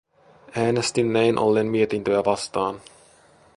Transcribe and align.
Äänestin 0.57 1.13
näin 1.13 1.37
ollen 1.37 1.67
mietintöä 1.67 2.23
vastaan. 2.25 2.81